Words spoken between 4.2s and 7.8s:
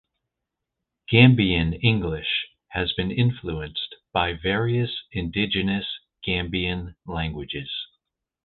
various indigenous Gambian languages.